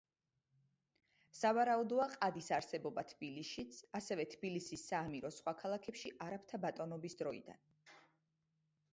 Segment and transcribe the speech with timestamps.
[1.39, 7.61] სავარაუდოა ყადის არსებობა თბილისშიც, ასევე თბილისის საამიროს სხვა ქალაქებში არაბთა ბატონობის დროიდან.